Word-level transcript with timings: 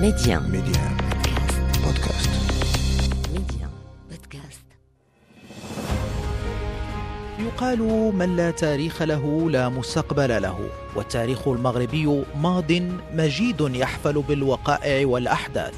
Média. 0.00 0.40
Média. 0.40 0.82
Podcast. 1.84 2.30
Média. 3.34 3.68
Podcast. 4.10 4.66
يقال 7.38 7.78
من 8.14 8.36
لا 8.36 8.50
تاريخ 8.50 9.02
له 9.02 9.50
لا 9.50 9.68
مستقبل 9.68 10.42
له 10.42 10.70
والتاريخ 10.96 11.48
المغربي 11.48 12.24
ماض 12.36 12.72
مجيد 13.14 13.60
يحفل 13.60 14.22
بالوقائع 14.22 15.06
والأحداث 15.06 15.74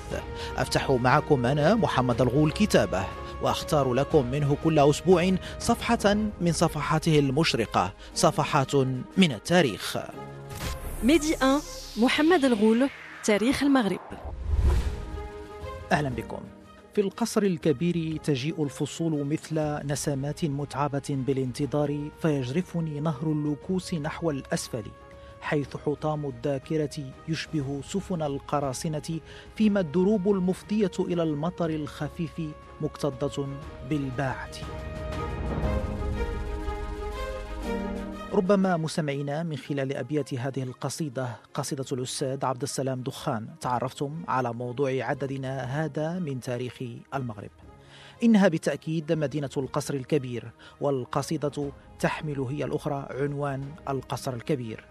أفتح 0.57 0.91
معكم 0.91 1.47
أنا 1.47 1.75
محمد 1.75 2.21
الغول 2.21 2.53
كتابه 2.53 3.05
وأختار 3.43 3.93
لكم 3.95 4.31
منه 4.31 4.57
كل 4.65 4.79
أسبوع 4.79 5.35
صفحة 5.59 6.15
من 6.41 6.53
صفحاته 6.53 7.19
المشرقة 7.19 7.93
صفحات 8.15 8.75
من 9.17 9.33
التاريخ 9.33 9.97
ميدي 11.03 11.37
1 11.43 11.61
محمد 11.97 12.45
الغول 12.45 12.89
تاريخ 13.25 13.63
المغرب. 13.63 14.01
أهلا 15.93 16.09
بكم. 16.09 16.41
في 16.95 17.01
القصر 17.01 17.43
الكبير 17.43 18.17
تجيء 18.17 18.63
الفصول 18.63 19.25
مثل 19.27 19.87
نسمات 19.87 20.45
متعبة 20.45 21.03
بالانتظار 21.09 22.11
فيجرفني 22.23 23.01
نهر 23.01 23.23
اللوكوس 23.23 23.95
نحو 23.95 24.31
الأسفل 24.31 24.83
حيث 25.41 25.77
حطام 25.77 26.27
الذاكرة 26.27 27.13
يشبه 27.29 27.81
سفن 27.85 28.23
القراصنة 28.23 29.21
فيما 29.57 29.81
الدروب 29.81 30.31
المفضية 30.31 30.91
إلى 31.01 31.23
المطر 31.23 31.71
الخفيف 31.71 32.41
مكتظة 32.81 33.47
بالباعة. 33.91 34.51
ربما 38.39 38.77
مستمعينا 38.77 39.43
من 39.43 39.57
خلال 39.57 39.97
أبيات 39.97 40.35
هذه 40.35 40.63
القصيدة 40.63 41.29
قصيدة 41.55 41.85
الأستاذ 41.93 42.45
عبد 42.45 42.63
السلام 42.63 43.03
دخان. 43.03 43.49
تعرفتم 43.61 44.23
على 44.29 44.53
موضوع 44.53 44.91
عددنا 44.91 45.85
هذا 45.85 46.19
من 46.19 46.41
تاريخ 46.41 46.83
المغرب. 47.15 47.51
إنها 48.23 48.49
بالتأكيد 48.49 49.13
مدينة 49.13 49.51
القصر 49.57 49.95
الكبير 49.95 50.51
والقصيدة 50.81 51.71
تحمل 52.01 52.41
هي 52.41 52.65
الأخرى 52.65 53.09
عنوان 53.11 53.65
القصر 53.89 54.35
الكبير. 54.35 54.85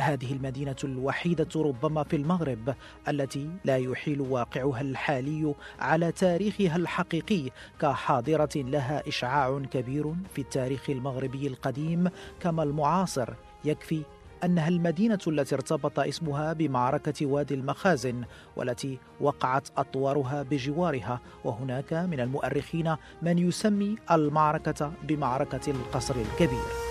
هذه 0.00 0.32
المدينة 0.32 0.76
الوحيدة 0.84 1.48
ربما 1.56 2.02
في 2.02 2.16
المغرب 2.16 2.74
التي 3.08 3.50
لا 3.64 3.76
يحيل 3.76 4.20
واقعها 4.20 4.80
الحالي 4.80 5.54
على 5.80 6.12
تاريخها 6.12 6.76
الحقيقي 6.76 7.50
كحاضرة 7.80 8.50
لها 8.56 9.08
إشعاع 9.08 9.62
كبير 9.70 10.14
في 10.34 10.40
التاريخ 10.40 10.90
المغربي 10.90 11.46
القديم 11.46 12.10
كما 12.40 12.62
المعاصر. 12.62 13.34
يكفي 13.64 14.02
أنها 14.44 14.68
المدينة 14.68 15.18
التي 15.26 15.54
ارتبط 15.54 15.98
اسمها 15.98 16.52
بمعركة 16.52 17.26
وادي 17.26 17.54
المخازن 17.54 18.24
والتي 18.56 18.98
وقعت 19.20 19.68
أطوارها 19.76 20.42
بجوارها 20.42 21.20
وهناك 21.44 21.92
من 21.92 22.20
المؤرخين 22.20 22.96
من 23.22 23.38
يسمي 23.38 23.96
المعركة 24.10 24.92
بمعركة 25.02 25.70
القصر 25.70 26.14
الكبير. 26.16 26.89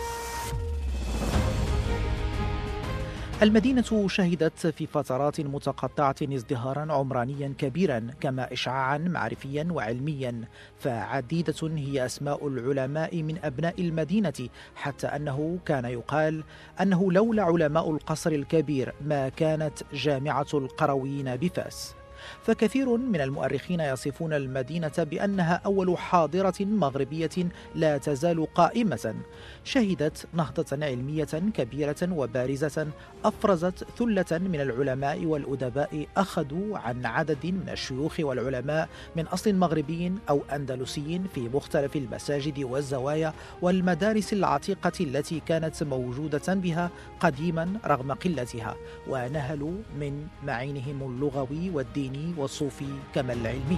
المدينة 3.43 4.07
شهدت 4.07 4.67
في 4.67 4.85
فترات 4.85 5.41
متقطعة 5.41 6.15
ازدهارا 6.23 6.93
عمرانيا 6.93 7.53
كبيرا 7.57 8.07
كما 8.21 8.53
إشعاعا 8.53 8.97
معرفيا 8.97 9.67
وعلميا. 9.71 10.41
فعديدة 10.79 11.55
هي 11.63 12.05
أسماء 12.05 12.47
العلماء 12.47 13.23
من 13.23 13.37
أبناء 13.43 13.81
المدينة 13.81 14.49
حتى 14.75 15.07
أنه 15.07 15.59
كان 15.65 15.85
يقال 15.85 16.43
أنه 16.81 17.11
لولا 17.11 17.43
علماء 17.43 17.91
القصر 17.91 18.31
الكبير 18.31 18.93
ما 19.01 19.29
كانت 19.29 19.79
جامعة 19.93 20.47
القرويين 20.53 21.35
بفاس. 21.35 21.98
فكثير 22.43 22.97
من 22.97 23.21
المؤرخين 23.21 23.79
يصفون 23.79 24.33
المدينة 24.33 24.91
بأنها 24.97 25.61
أول 25.65 25.97
حاضرة 25.97 26.55
مغربية 26.59 27.29
لا 27.75 27.97
تزال 27.97 28.53
قائمة. 28.53 29.15
شهدت 29.63 30.27
نهضة 30.33 30.85
علمية 30.85 31.51
كبيرة 31.53 32.09
وبارزة 32.11 32.87
أفرزت 33.25 33.83
ثلة 33.97 34.37
من 34.37 34.61
العلماء 34.61 35.25
والأدباء 35.25 36.07
أخذوا 36.17 36.77
عن 36.77 37.05
عدد 37.05 37.45
من 37.45 37.69
الشيوخ 37.69 38.19
والعلماء 38.19 38.89
من 39.15 39.27
أصل 39.27 39.55
مغربي 39.55 40.13
أو 40.29 40.41
أندلسي 40.55 41.21
في 41.35 41.49
مختلف 41.53 41.95
المساجد 41.95 42.59
والزوايا 42.59 43.33
والمدارس 43.61 44.33
العتيقة 44.33 44.91
التي 45.01 45.39
كانت 45.45 45.83
موجودة 45.83 46.53
بها 46.53 46.89
قديما 47.19 47.79
رغم 47.85 48.11
قلتها 48.11 48.75
ونهلوا 49.07 49.77
من 49.99 50.27
معينهم 50.43 51.03
اللغوي 51.03 51.69
والديني. 51.69 52.08
والصوفي 52.37 52.89
كما 53.15 53.33
العلمي. 53.33 53.77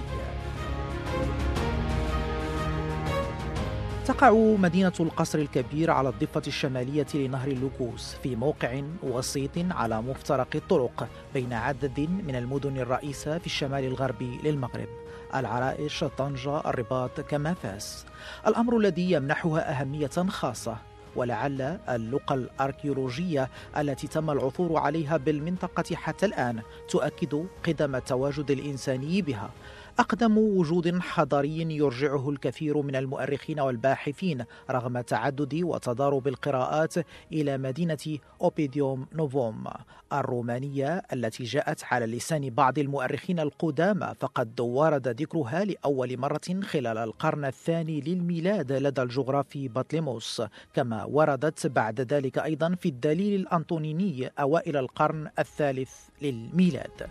تقع 4.06 4.32
مدينة 4.58 4.92
القصر 5.00 5.38
الكبير 5.38 5.90
على 5.90 6.08
الضفة 6.08 6.42
الشمالية 6.46 7.06
لنهر 7.14 7.48
اللوكوس 7.48 8.14
في 8.22 8.36
موقع 8.36 8.82
وسيط 9.02 9.50
على 9.56 10.02
مفترق 10.02 10.48
الطرق 10.54 11.08
بين 11.34 11.52
عدد 11.52 12.00
من 12.00 12.36
المدن 12.36 12.78
الرئيسة 12.78 13.38
في 13.38 13.46
الشمال 13.46 13.84
الغربي 13.84 14.38
للمغرب 14.44 14.88
العرائش، 15.34 16.04
طنجة، 16.04 16.58
الرباط 16.58 17.20
كما 17.20 17.54
فاس. 17.54 18.06
الأمر 18.46 18.76
الذي 18.76 19.12
يمنحها 19.12 19.80
أهمية 19.80 20.28
خاصة 20.28 20.91
ولعل 21.16 21.78
اللقى 21.88 22.34
الأركيولوجية 22.34 23.50
التي 23.78 24.06
تم 24.06 24.30
العثور 24.30 24.76
عليها 24.76 25.16
بالمنطقة 25.16 25.96
حتى 25.96 26.26
الآن 26.26 26.62
تؤكد 26.88 27.46
قدم 27.66 27.96
التواجد 27.96 28.50
الإنساني 28.50 29.22
بها. 29.22 29.50
أقدم 29.98 30.38
وجود 30.38 30.98
حضاري 30.98 31.76
يرجعه 31.76 32.30
الكثير 32.30 32.82
من 32.82 32.96
المؤرخين 32.96 33.60
والباحثين 33.60 34.44
رغم 34.70 35.00
تعدد 35.00 35.60
وتضارب 35.62 36.28
القراءات 36.28 36.94
إلى 37.32 37.58
مدينة 37.58 38.18
أوبيديوم 38.42 39.06
نوفوم 39.12 39.64
الرومانية 40.12 41.02
التي 41.12 41.44
جاءت 41.44 41.84
على 41.84 42.06
لسان 42.06 42.50
بعض 42.50 42.78
المؤرخين 42.78 43.40
القدامى 43.40 44.12
فقد 44.20 44.60
ورد 44.60 45.08
ذكرها 45.08 45.64
لأول 45.64 46.18
مرة 46.18 46.60
خلال 46.62 46.98
القرن 46.98 47.44
الثاني 47.44 48.00
للميلاد 48.00 48.72
لدى 48.72 49.02
الجغرافي 49.02 49.68
بطليموس. 49.68 50.42
كما 50.74 51.04
وردت 51.04 51.66
بعد 51.66 52.00
ذلك 52.00 52.38
أيضا 52.38 52.74
في 52.74 52.88
الدليل 52.88 53.40
الأنطونيني 53.40 54.30
أوائل 54.38 54.76
القرن 54.76 55.30
الثالث 55.38 55.92
للميلاد. 56.22 57.08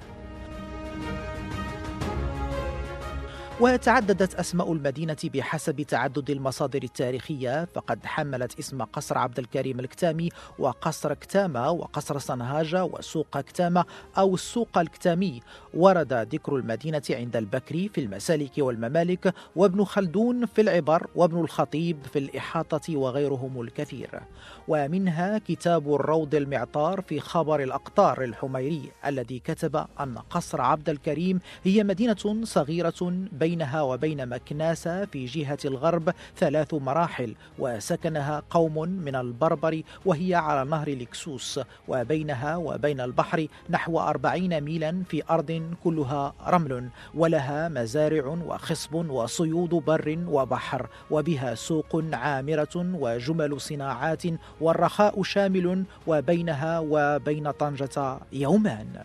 وتعددت 3.62 4.36
أسماء 4.36 4.74
المدينة 4.74 5.18
بحسب 5.24 5.82
تعدد 5.82 6.30
المصادر 6.30 6.84
التاريخية 6.84 7.66
فقد 7.66 8.06
حملت 8.06 8.60
اسم 8.60 8.84
قصر 8.84 9.18
عبد 9.18 9.40
الكريم 9.40 9.80
الكتامي 9.80 10.30
وقصر 10.60 11.14
كتامة 11.14 11.72
وقصر 11.72 12.18
صنهاجة 12.18 12.86
وسوق 12.86 13.40
كتامة 13.42 13.86
أو 14.18 14.34
السوق 14.34 14.78
الكتامي. 14.78 15.42
ورد 15.74 16.14
ذكر 16.14 16.56
المدينة 16.56 17.02
عند 17.10 17.36
البكري 17.36 17.90
في 17.90 18.02
المسالك 18.02 18.52
والممالك 18.58 19.34
وابن 19.56 19.84
خلدون 19.84 20.46
في 20.46 20.62
العبر 20.62 21.08
وابن 21.16 21.40
الخطيب 21.40 21.98
في 22.14 22.20
الإحاطة 22.20 22.98
وغيرهم 22.98 23.62
الكثير. 23.62 24.22
ومنها 24.68 25.38
كتاب 25.38 25.96
الروض 25.96 26.36
المعطار 26.36 27.02
في 27.02 27.20
خبر 27.20 27.64
الأقطار 27.64 28.24
الحميري 28.24 28.92
الذي 29.06 29.40
كتب 29.40 29.76
أن 30.00 30.18
قصر 30.18 30.62
عبد 30.62 30.90
الكريم 30.90 31.40
هي 31.64 31.84
مدينة 31.84 32.44
صغيرة 32.44 33.28
بين 33.32 33.50
بينها 33.51 33.81
وبين 33.81 34.29
مكناسة 34.29 35.06
في 35.06 35.25
جهة 35.25 35.57
الغرب 35.66 36.13
ثلاث 36.38 36.73
مراحل 36.73 37.35
وسكنها 37.59 38.44
قوم 38.50 38.89
من 38.89 39.16
البربر 39.16 39.81
وهي 40.06 40.35
على 40.35 40.69
نهر 40.69 40.89
لكسوس 40.89 41.59
وبينها 41.88 42.56
وبين 42.56 43.01
البحر 43.01 43.47
نحو 43.69 44.00
أربعين 44.00 44.62
ميلا 44.62 45.03
في 45.07 45.23
أرض 45.29 45.75
كلها 45.84 46.34
رمل 46.47 46.89
ولها 47.13 47.69
مزارع 47.69 48.25
وخصب 48.27 48.94
وصيود 48.94 49.69
بر 49.69 50.18
وبحر 50.27 50.88
وبها 51.12 51.56
سوق 51.56 52.04
عامرة 52.13 52.75
وجمل 52.75 53.62
صناعات 53.62 54.24
والرخاء 54.62 55.24
شامل 55.24 55.83
وبينها 56.07 56.80
وبين 56.80 57.51
طنجة 57.51 58.19
يومان. 58.31 59.04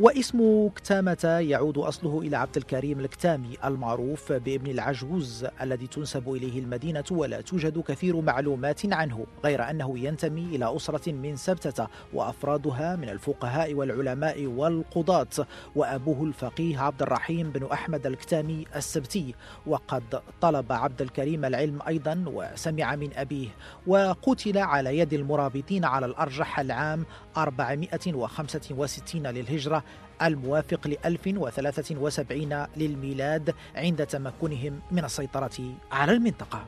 واسم 0.00 0.68
كتامة 0.68 1.38
يعود 1.48 1.78
أصله 1.78 2.20
إلى 2.20 2.36
عبد 2.36 2.56
الكريم 2.56 3.00
الكتامي 3.00 3.56
المعروف 3.64 4.32
بابن 4.32 4.70
العجوز 4.70 5.46
الذي 5.60 5.86
تنسب 5.86 6.32
إليه 6.32 6.58
المدينة 6.58 7.04
ولا 7.10 7.40
توجد 7.40 7.80
كثير 7.80 8.20
معلومات 8.20 8.92
عنه 8.92 9.26
غير 9.44 9.70
أنه 9.70 9.98
ينتمي 9.98 10.40
إلى 10.56 10.76
أسرة 10.76 11.12
من 11.12 11.36
سبتة 11.36 11.86
وأفرادها 12.12 12.96
من 12.96 13.08
الفقهاء 13.08 13.74
والعلماء 13.74 14.46
والقضاة 14.46 15.46
وأبوه 15.76 16.24
الفقيه 16.24 16.78
عبد 16.78 17.02
الرحيم 17.02 17.50
بن 17.50 17.66
أحمد 17.72 18.06
الكتامي 18.06 18.64
السبتي 18.76 19.34
وقد 19.66 20.20
طلب 20.40 20.72
عبد 20.72 21.02
الكريم 21.02 21.44
العلم 21.44 21.78
أيضا 21.88 22.24
وسمع 22.26 22.96
من 22.96 23.10
أبيه 23.16 23.48
وقتل 23.86 24.58
على 24.58 24.98
يد 24.98 25.12
المرابطين 25.12 25.84
على 25.84 26.06
الأرجح 26.06 26.60
العام 26.60 27.04
465 27.36 29.26
للهجرة 29.26 29.84
الموافق 30.22 30.86
ل 30.86 30.96
1073 31.04 32.66
للميلاد 32.76 33.54
عند 33.76 34.06
تمكنهم 34.06 34.80
من 34.90 35.04
السيطرة 35.04 35.74
على 35.92 36.12
المنطقة. 36.12 36.64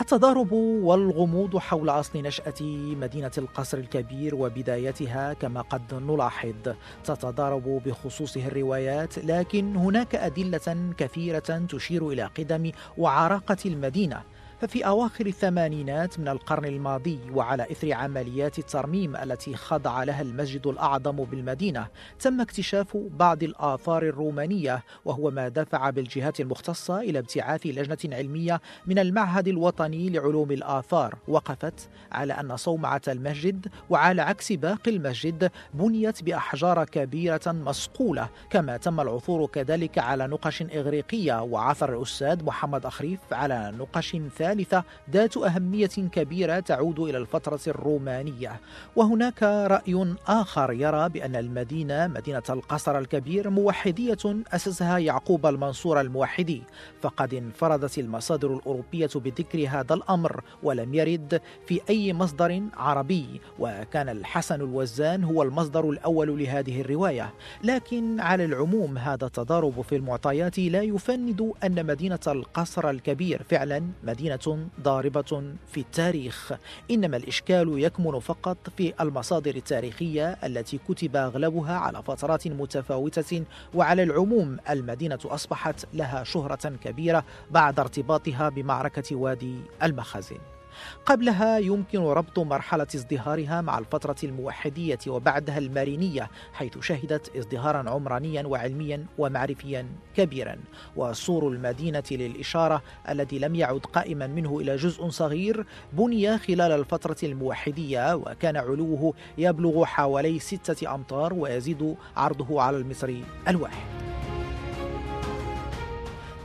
التضارب 0.00 0.52
والغموض 0.52 1.56
حول 1.56 1.90
أصل 1.90 2.22
نشأة 2.22 2.62
مدينة 2.94 3.30
القصر 3.38 3.78
الكبير 3.78 4.34
وبدايتها 4.34 5.32
كما 5.32 5.60
قد 5.60 5.94
نلاحظ. 5.94 6.74
تتضارب 7.04 7.82
بخصوصه 7.86 8.46
الروايات 8.46 9.18
لكن 9.18 9.76
هناك 9.76 10.14
أدلة 10.14 10.92
كثيرة 10.98 11.66
تشير 11.68 12.08
إلى 12.08 12.22
قدم 12.22 12.72
وعراقة 12.98 13.56
المدينة. 13.66 14.22
ففي 14.60 14.86
أواخر 14.86 15.26
الثمانينات 15.26 16.18
من 16.18 16.28
القرن 16.28 16.64
الماضي 16.64 17.18
وعلى 17.34 17.62
إثر 17.72 17.92
عمليات 17.92 18.58
الترميم 18.58 19.16
التي 19.16 19.56
خضع 19.56 20.04
لها 20.04 20.22
المسجد 20.22 20.66
الأعظم 20.66 21.16
بالمدينة 21.16 21.86
تم 22.18 22.40
اكتشاف 22.40 22.96
بعض 22.96 23.42
الآثار 23.42 24.02
الرومانية 24.02 24.84
وهو 25.04 25.30
ما 25.30 25.48
دفع 25.48 25.90
بالجهات 25.90 26.40
المختصة 26.40 27.00
إلى 27.00 27.18
ابتعاث 27.18 27.66
لجنة 27.66 28.16
علمية 28.16 28.60
من 28.86 28.98
المعهد 28.98 29.48
الوطني 29.48 30.10
لعلوم 30.10 30.50
الآثار. 30.50 31.18
وقفت 31.28 31.88
على 32.12 32.32
أن 32.32 32.56
صومعة 32.56 33.02
المسجد 33.08 33.66
وعلى 33.90 34.22
عكس 34.22 34.52
باقي 34.52 34.90
المسجد 34.90 35.50
بنيت 35.74 36.22
بأحجار 36.22 36.84
كبيرة 36.84 37.40
مصقولة 37.46 38.28
كما 38.50 38.76
تم 38.76 39.00
العثور 39.00 39.46
كذلك 39.46 39.98
على 39.98 40.26
نقش 40.26 40.62
إغريقية. 40.62 41.42
وعثر 41.42 41.96
الأستاذ 41.96 42.44
محمد 42.44 42.86
أخريف 42.86 43.20
على 43.32 43.72
نقش 43.78 44.16
ثالث 44.36 44.49
الثالثة 44.50 44.84
ذات 45.10 45.36
أهمية 45.36 45.86
كبيرة 45.86 46.60
تعود 46.60 47.00
إلى 47.00 47.18
الفترة 47.18 47.60
الرومانية. 47.66 48.60
وهناك 48.96 49.42
رأي 49.42 50.14
آخر 50.26 50.72
يرى 50.72 51.08
بأن 51.08 51.36
المدينة 51.36 52.06
مدينة 52.06 52.42
القصر 52.50 52.98
الكبير 52.98 53.50
موحدية 53.50 54.18
أسسها 54.52 54.98
يعقوب 54.98 55.46
المنصور 55.46 56.00
الموحدي. 56.00 56.62
فقد 57.00 57.34
انفردت 57.34 57.98
المصادر 57.98 58.54
الأوروبية 58.54 59.10
بذكر 59.14 59.68
هذا 59.68 59.94
الأمر 59.94 60.40
ولم 60.62 60.94
يرد 60.94 61.40
في 61.66 61.80
أي 61.90 62.12
مصدر 62.12 62.62
عربي. 62.76 63.40
وكان 63.58 64.08
الحسن 64.08 64.54
الوزان 64.54 65.24
هو 65.24 65.42
المصدر 65.42 65.90
الأول 65.90 66.38
لهذه 66.38 66.80
الرواية. 66.80 67.34
لكن 67.64 68.20
على 68.20 68.44
العموم 68.44 68.98
هذا 68.98 69.26
التضارب 69.26 69.80
في 69.82 69.96
المعطيات 69.96 70.58
لا 70.58 70.82
يفند 70.82 71.52
أن 71.64 71.86
مدينة 71.86 72.18
القصر 72.26 72.90
الكبير 72.90 73.42
فعلا 73.42 73.82
مدينة 74.04 74.39
ضاربة 74.82 75.54
في 75.72 75.80
التاريخ. 75.80 76.52
إنما 76.90 77.16
الإشكال 77.16 77.82
يكمن 77.82 78.18
فقط 78.18 78.56
في 78.76 78.94
المصادر 79.00 79.54
التاريخية 79.54 80.38
التي 80.44 80.78
كتب 80.88 81.16
أغلبها 81.16 81.76
على 81.76 82.02
فترات 82.02 82.48
متفاوتة 82.48 83.44
وعلى 83.74 84.02
العموم 84.02 84.56
المدينة 84.70 85.18
أصبحت 85.24 85.86
لها 85.94 86.24
شهرة 86.24 86.68
كبيرة 86.84 87.24
بعد 87.50 87.80
ارتباطها 87.80 88.48
بمعركة 88.48 89.16
وادي 89.16 89.54
المخازن. 89.82 90.38
قبلها 91.06 91.58
يمكن 91.58 91.98
ربط 91.98 92.38
مرحلة 92.38 92.86
ازدهارها 92.94 93.60
مع 93.60 93.78
الفترة 93.78 94.16
الموحدية 94.24 94.98
وبعدها 95.06 95.58
المارينية 95.58 96.30
حيث 96.52 96.78
شهدت 96.78 97.36
ازدهارا 97.36 97.90
عمرانيا 97.90 98.46
وعلميا 98.46 99.06
ومعرفيا 99.18 99.86
كبيرا. 100.16 100.56
وسور 100.96 101.48
المدينة 101.48 102.02
للإشارة 102.10 102.82
الذي 103.08 103.38
لم 103.38 103.54
يعد 103.54 103.80
قائما 103.80 104.26
منه 104.26 104.60
إلى 104.60 104.76
جزء 104.76 105.08
صغير 105.08 105.66
بني 105.92 106.38
خلال 106.38 106.72
الفترة 106.72 107.16
الموحدية 107.22 108.16
وكان 108.16 108.56
علوه 108.56 109.14
يبلغ 109.38 109.84
حوالي 109.84 110.38
ستة 110.38 110.94
أمتار 110.94 111.34
ويزيد 111.34 111.96
عرضه 112.16 112.62
على 112.62 112.76
المصر 112.76 113.14
الواحد. 113.48 113.84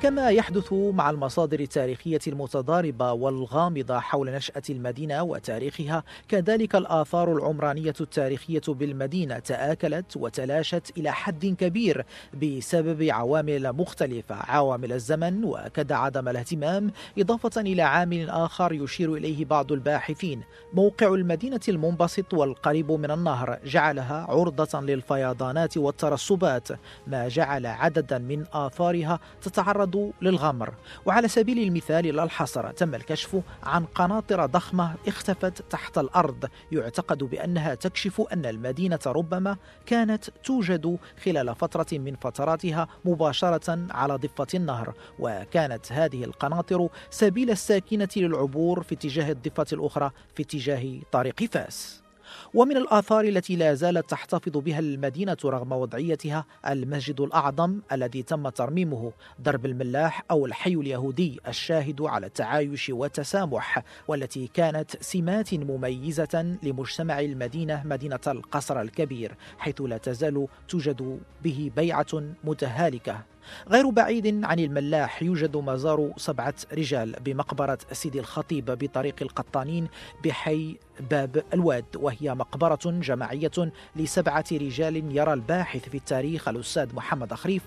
كما 0.05 0.29
يحدث 0.29 0.73
مع 0.73 1.09
المصادر 1.09 1.59
التاريخية 1.59 2.19
المتضاربة 2.27 3.11
والغامضة 3.11 3.99
حول 3.99 4.31
نشأة 4.31 4.61
المدينة 4.69 5.23
وتاريخها. 5.23 6.03
كذلك 6.27 6.75
الآثار 6.75 7.33
العمرانية 7.33 7.93
التاريخية 8.01 8.61
بالمدينة 8.67 9.39
تآكلت 9.39 10.17
وتلاشت 10.17 10.91
إلى 10.97 11.11
حد 11.11 11.45
كبير 11.45 12.05
بسبب 12.41 13.03
عوامل 13.03 13.73
مختلفة. 13.73 14.35
عوامل 14.35 14.93
الزمن 14.93 15.43
وكذا 15.43 15.95
عدم 15.95 16.29
الاهتمام 16.29 16.91
إضافة 17.17 17.61
إلى 17.61 17.81
عامل 17.81 18.29
آخر 18.29 18.73
يشير 18.73 19.15
إليه 19.15 19.45
بعض 19.45 19.71
الباحثين. 19.71 20.41
موقع 20.73 21.13
المدينة 21.13 21.61
المنبسط 21.69 22.33
والقريب 22.33 22.91
من 22.91 23.11
النهر 23.11 23.59
جعلها 23.65 24.25
عرضة 24.29 24.81
للفيضانات 24.81 25.77
والترسبات 25.77 26.67
ما 27.07 27.27
جعل 27.27 27.65
عددا 27.65 28.17
من 28.17 28.45
آثارها 28.53 29.19
تتعرض 29.41 29.94
للغمر. 30.21 30.73
وعلى 31.05 31.27
سبيل 31.27 31.59
المثال 31.59 32.05
لا 32.15 32.23
الحصر 32.23 32.71
تم 32.71 32.95
الكشف 32.95 33.41
عن 33.63 33.85
قناطر 33.85 34.45
ضخمة 34.45 34.95
اختفت 35.07 35.61
تحت 35.69 35.97
الأرض. 35.97 36.49
يعتقد 36.71 37.23
بأنها 37.23 37.75
تكشف 37.75 38.21
أن 38.21 38.45
المدينة 38.45 38.99
ربما 39.05 39.57
كانت 39.85 40.29
توجد 40.43 40.97
خلال 41.23 41.55
فترة 41.55 41.97
من 41.97 42.15
فتراتها 42.15 42.87
مباشرة 43.05 43.79
على 43.91 44.15
ضفة 44.15 44.47
النهر. 44.53 44.93
وكانت 45.19 45.91
هذه 45.91 46.23
القناطر 46.23 46.89
سبيل 47.09 47.51
الساكنة 47.51 48.09
للعبور 48.17 48.83
في 48.83 48.95
اتجاه 48.95 49.31
الضفة 49.31 49.65
الأخرى 49.73 50.11
في 50.35 50.43
اتجاه 50.43 50.99
طريق 51.11 51.43
فاس. 51.43 52.04
ومن 52.53 52.77
الآثار 52.77 53.23
التي 53.23 53.55
لا 53.55 53.73
زالت 53.73 54.09
تحتفظ 54.09 54.57
بها 54.57 54.79
المدينة 54.79 55.37
رغم 55.45 55.71
وضعيتها 55.71 56.45
المسجد 56.67 57.21
الأعظم 57.21 57.81
الذي 57.91 58.23
تم 58.23 58.49
ترميمه 58.49 59.13
درب 59.39 59.65
الملاح 59.65 60.23
أو 60.31 60.45
الحي 60.45 60.73
اليهودي 60.73 61.39
الشاهد 61.47 62.01
على 62.01 62.27
التعايش 62.27 62.89
والتسامح 62.89 63.83
والتي 64.07 64.47
كانت 64.53 65.03
سمات 65.03 65.53
مميزة 65.53 66.57
لمجتمع 66.63 67.19
المدينة 67.19 67.81
مدينة 67.85 68.19
القصر 68.27 68.81
الكبير 68.81 69.35
حيث 69.57 69.81
لا 69.81 69.97
تزال 69.97 70.47
توجد 70.67 71.19
به 71.43 71.71
بيعة 71.75 72.23
متهالكة. 72.43 73.21
غير 73.69 73.89
بعيد 73.89 74.45
عن 74.45 74.59
الملاح 74.59 75.23
يوجد 75.23 75.57
مزار 75.57 76.13
سبعة 76.17 76.53
رجال 76.73 77.15
بمقبرة 77.25 77.77
سيدي 77.91 78.19
الخطيب 78.19 78.65
بطريق 78.65 79.15
القطانين 79.21 79.87
بحي 80.23 80.77
باب 80.99 81.43
الواد 81.53 81.85
وهي 81.95 82.35
مقبرة 82.35 82.79
جماعية 82.85 83.71
لسبعة 83.95 84.45
رجال 84.51 85.17
يرى 85.17 85.33
الباحث 85.33 85.89
في 85.89 85.97
التاريخ 85.97 86.47
الأستاذ 86.47 86.95
محمد 86.95 87.33
أخريف 87.33 87.63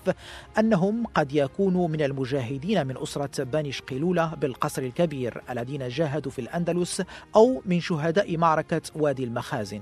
أنهم 0.59 1.05
قد 1.05 1.33
يكونوا 1.33 1.87
من 1.87 2.01
المجاهدين 2.01 2.87
من 2.87 2.97
أسرة 2.97 3.43
بني 3.43 3.71
شقيلولة 3.71 4.35
بالقصر 4.35 4.81
الكبير 4.81 5.41
الذين 5.49 5.87
جاهدوا 5.87 6.31
في 6.31 6.39
الأندلس 6.39 7.03
أو 7.35 7.61
من 7.65 7.79
شهداء 7.79 8.37
معركة 8.37 8.81
وادي 8.95 9.23
المخازن. 9.23 9.81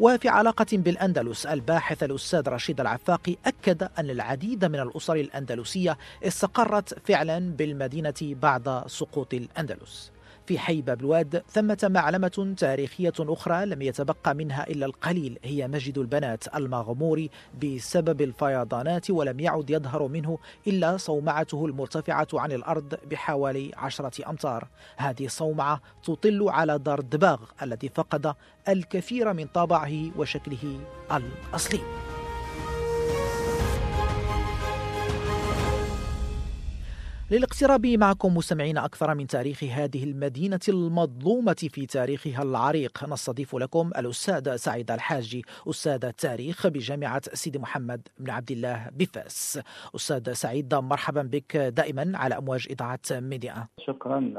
وفي 0.00 0.28
علاقة 0.28 0.66
بالأندلس 0.72 1.46
الباحث 1.46 2.02
الأستاذ 2.02 2.48
رشيد 2.48 2.80
العفاقي 2.80 3.36
أكد 3.46 3.82
أن 3.98 4.10
العديد 4.10 4.64
من 4.64 4.80
الأسر 4.80 5.16
الأندلسية 5.16 5.98
استقرت 6.24 7.08
فعلا 7.08 7.38
بالمدينة 7.56 8.14
بعد 8.22 8.82
سقوط 8.86 9.34
الأندلس. 9.34 10.15
في 10.46 10.58
حي 10.58 10.82
باب 10.82 11.00
الواد 11.00 11.42
ثمة 11.50 11.78
معلمة 11.82 12.54
تاريخية 12.58 13.12
أخرى 13.20 13.66
لم 13.66 13.82
يتبقى 13.82 14.34
منها 14.34 14.66
إلا 14.70 14.86
القليل 14.86 15.38
هي 15.44 15.68
مسجد 15.68 15.98
البنات 15.98 16.56
المغمور 16.56 17.28
بسبب 17.62 18.22
الفيضانات 18.22 19.10
ولم 19.10 19.40
يعد 19.40 19.70
يظهر 19.70 20.08
منه 20.08 20.38
إلا 20.66 20.96
صومعته 20.96 21.66
المرتفعة 21.66 22.28
عن 22.34 22.52
الأرض 22.52 22.94
بحوالي 23.10 23.70
عشرة 23.76 24.30
أمتار. 24.30 24.68
هذه 24.96 25.26
الصومعة 25.26 25.80
تطل 26.04 26.48
على 26.48 26.78
دار 26.78 26.98
الدباغ 26.98 27.38
الذي 27.62 27.88
فقد 27.88 28.34
الكثير 28.68 29.32
من 29.32 29.46
طابعه 29.46 30.18
وشكله 30.18 30.80
الأصلي. 31.12 31.80
للاقتراب 37.30 37.86
معكم 37.86 38.36
مستمعين 38.36 38.78
أكثر 38.78 39.14
من 39.14 39.26
تاريخ 39.26 39.64
هذه 39.64 40.04
المدينة 40.04 40.60
المظلومة 40.68 41.68
في 41.70 41.86
تاريخها 41.86 42.42
العريق. 42.42 43.08
نستضيف 43.08 43.54
لكم 43.54 43.90
الأستاذ 43.98 44.56
سعيد 44.56 44.90
الحاجي 44.90 45.42
أستاذ 45.70 46.04
التاريخ 46.04 46.66
بجامعة 46.66 47.22
سيدي 47.32 47.58
محمد 47.58 48.08
بن 48.18 48.30
عبد 48.30 48.50
الله 48.50 48.90
بفاس. 48.92 49.60
أستاذ 49.94 50.32
سعيد 50.32 50.74
مرحبا 50.74 51.22
بك 51.22 51.56
دائما 51.56 52.12
على 52.14 52.38
أمواج 52.38 52.66
إذاعة 52.70 53.00
ميديا. 53.10 53.66
شكرا 53.86 54.34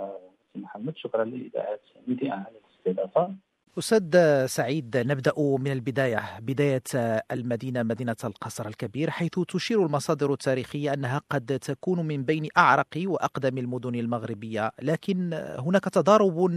محمد. 0.56 0.94
شكرا 0.98 1.26
لإذاعة 1.26 1.80
ميديا 2.08 2.34
على 2.34 2.56
الاستضافة. 2.88 3.36
أستاذ 3.78 4.46
سعيد 4.46 4.98
نبدأ 4.98 5.34
من 5.38 5.72
البداية 5.72 6.40
بداية 6.40 6.84
المدينة 7.32 7.84
مدينة 7.84 8.16
القصر 8.24 8.68
الكبير 8.68 9.10
حيث 9.10 9.40
تشير 9.48 9.86
المصادر 9.86 10.34
التاريخية 10.34 10.94
أنها 10.94 11.22
قد 11.30 11.60
تكون 11.60 12.08
من 12.08 12.24
بين 12.24 12.48
أعرق 12.58 12.88
وأقدم 12.98 13.58
المدن 13.58 13.96
المغربية 13.96 14.72
لكن 14.82 15.34
هناك 15.60 15.84
تضارب 15.84 16.48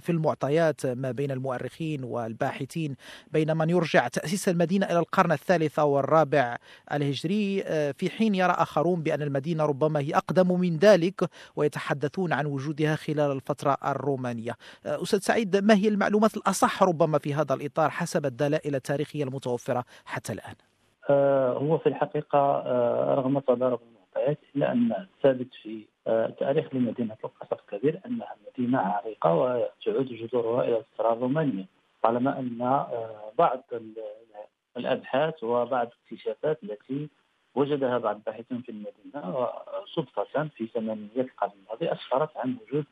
في 0.00 0.08
المعطيات 0.08 0.86
ما 0.86 1.10
بين 1.10 1.30
المؤرخين 1.30 2.04
والباحثين 2.04 2.96
بين 3.32 3.56
من 3.56 3.70
يرجع 3.70 4.08
تأسيس 4.08 4.48
المدينة 4.48 4.86
إلى 4.86 4.98
القرن 4.98 5.32
الثالث 5.32 5.78
أو 5.78 5.98
الرابع 6.00 6.56
الهجري 6.92 7.62
في 7.92 8.10
حين 8.10 8.34
يرى 8.34 8.52
آخرون 8.52 9.02
بأن 9.02 9.22
المدينة 9.22 9.64
ربما 9.64 10.00
هي 10.00 10.14
أقدم 10.14 10.60
من 10.60 10.76
ذلك 10.76 11.30
ويتحدثون 11.56 12.32
عن 12.32 12.46
وجودها 12.46 12.96
خلال 12.96 13.30
الفترة 13.32 13.76
الرومانية. 13.84 14.56
أستاذ 14.86 15.18
سعيد 15.18 15.56
ما 15.56 15.74
هي 15.74 15.88
المعلومات 15.88 16.33
الأصح 16.36 16.82
ربما 16.82 17.18
في 17.18 17.34
هذا 17.34 17.54
الإطار 17.54 17.90
حسب 17.90 18.26
الدلائل 18.26 18.74
التاريخية 18.74 19.24
المتوفرة 19.24 19.84
حتى 20.04 20.32
الآن. 20.32 20.54
آه، 21.10 21.52
هو 21.52 21.78
في 21.78 21.88
الحقيقة 21.88 22.38
آه، 22.38 23.14
رغم 23.14 23.38
تضارب 23.38 23.80
المعطيات 23.82 24.38
إلا 24.56 24.72
أن 24.72 24.92
الثابت 24.92 25.54
في 25.62 25.84
آه، 26.06 26.26
تاريخ 26.26 26.74
لمدينة 26.74 27.16
القصر 27.24 27.56
الكبير 27.56 28.00
أنها 28.06 28.36
مدينة 28.46 28.78
عريقة 28.78 29.34
وتعود 29.34 30.06
جذورها 30.06 30.64
إلى 30.64 30.76
الفترة 30.78 31.12
الرومانية 31.12 31.64
طالما 32.02 32.38
أن 32.38 32.58
بعض 33.38 33.62
الأبحاث 34.76 35.44
وبعض 35.44 35.88
الاكتشافات 35.88 36.58
التي 36.64 37.08
وجدها 37.54 37.98
بعض 37.98 38.16
الباحثين 38.16 38.62
في 38.62 38.68
المدينة 38.68 39.48
صدفة 39.94 40.48
في 40.56 40.66
ثمانينيات 40.66 41.26
القرن 41.26 41.50
الماضي 41.50 41.92
أسفرت 41.92 42.36
عن 42.36 42.56
وجود 42.62 42.84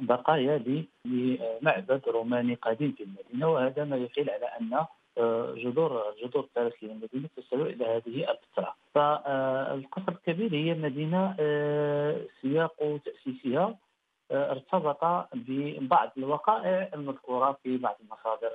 بقايا 0.00 0.84
لمعبد 1.04 2.02
روماني 2.08 2.54
قديم 2.54 2.92
في 2.92 3.02
المدينة 3.02 3.48
وهذا 3.48 3.84
ما 3.84 3.96
يحيل 3.96 4.30
على 4.30 4.46
أن 4.46 4.84
آه، 5.18 5.54
جذور 5.54 6.10
الجذور 6.10 6.44
التاريخية 6.44 6.86
للمدينه 6.86 7.28
تستوي 7.36 7.72
إلى 7.72 7.84
هذه 7.84 8.30
الفترة. 8.30 8.74
فالقصر 8.94 10.12
الكبير 10.12 10.54
هي 10.54 10.74
مدينة 10.74 11.36
آه، 11.40 12.20
سياق 12.42 13.00
تاسيسها 13.04 13.78
آه، 14.30 14.50
ارتبط 14.50 15.28
ببعض 15.34 16.10
الوقائع 16.18 16.90
المذكورة 16.94 17.58
في 17.62 17.76
بعض 17.76 17.96
المصادر 18.00 18.50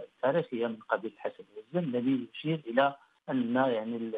التاريخية 0.00 0.66
من 0.66 0.76
قبيل 0.88 1.12
الحسن 1.12 1.44
والزن 1.56 1.88
الذي 1.88 2.28
يشير 2.34 2.60
إلى 2.66 2.94
أن 3.30 3.54
يعني 3.56 4.12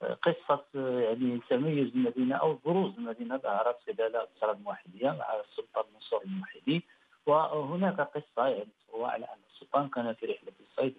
قصة 0.00 0.64
يعني 0.74 1.40
تميز 1.50 1.86
المدينة 1.94 2.36
أو 2.36 2.54
بروز 2.64 2.94
المدينة 2.98 3.36
ظهرت 3.36 3.76
خلال 3.86 4.16
الثوره 4.16 4.52
الموحدية 4.52 5.10
مع 5.10 5.40
السلطان 5.40 5.84
منصور 5.94 6.22
الموحدي. 6.22 6.82
وهناك 7.26 8.00
قصة 8.00 8.46
يعني 8.46 8.68
هو 8.94 9.04
على 9.06 9.24
أن 9.24 9.38
السلطان 9.54 9.88
كان 9.88 10.14
في 10.14 10.26
رحلة 10.26 10.52
الصيد 10.60 10.94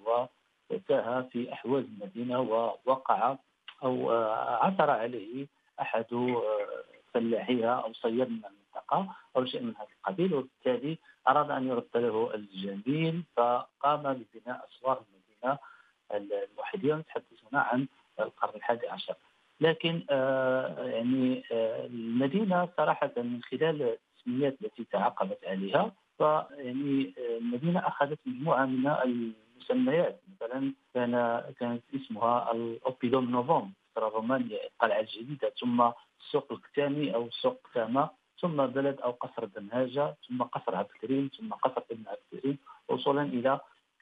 وتاه 0.70 1.22
في 1.22 1.54
احواز 1.54 1.84
المدينة 1.84 2.40
ووقع 2.40 3.36
أو 3.84 4.12
عثر 4.62 4.90
عليه 4.90 5.48
أحد 5.82 6.06
فلاحيها 7.14 7.74
أو 7.76 7.94
صياد 7.94 8.30
من 8.30 8.42
المنطقة 8.46 9.16
أو 9.36 9.46
شيء 9.46 9.62
من 9.62 9.74
هذا 9.76 9.88
القبيل. 10.00 10.34
وبالتالي 10.34 10.98
أراد 11.28 11.52
أن 11.52 11.68
يرد 11.68 11.90
له 11.96 12.34
الجميل 12.36 13.24
فقام 13.36 14.02
ببناء 14.04 14.68
أسوار 14.70 15.04
المدينة 15.04 15.60
الموحدية. 16.12 16.94
ونتحدث 16.94 17.26
هنا 17.52 17.62
عن 17.62 17.88
القرن 18.24 18.56
الحادي 18.56 18.88
عشر. 18.88 19.16
لكن 19.62 20.06
آه، 20.10 20.86
يعني 20.86 21.44
آه، 21.52 21.86
المدينة 21.86 22.70
صراحة 22.78 23.12
من 23.18 23.42
خلال 23.44 23.82
التسميات 23.82 24.58
التي 24.62 24.84
تعاقبت 24.84 25.40
عليها 25.46 25.92
فيعني 26.18 27.14
آه، 27.18 27.38
المدينة 27.38 27.88
أخذت 27.88 28.20
مجموعة 28.26 28.66
من 28.66 28.88
المسميات. 28.88 30.22
مثلا 30.42 30.74
كان 30.94 31.44
كانت 31.60 31.84
اسمها 31.96 32.52
الأوبيدوم 32.52 33.32
نوفوم. 33.32 33.74
الرومانية 33.98 34.64
القلعة 34.64 35.00
الجديدة 35.00 35.54
ثم 35.62 35.92
السوق 36.20 36.52
الكتاني 36.52 37.16
أو 37.16 37.30
سوق 37.30 37.68
كتامة 37.72 38.10
ثم 38.40 38.66
بلد 38.66 39.00
أو 39.00 39.12
قصر 39.12 39.46
دنهاجه 39.46 40.16
ثم 40.28 40.44
قصر 40.44 40.76
عبد 40.76 40.90
الكريم 40.96 41.30
ثم 41.40 41.54
قصر 41.54 41.82
ابن 41.92 42.04
عبد 42.08 42.20
الكريم 42.34 42.58
وصولا 42.88 43.22
إلى 43.22 43.60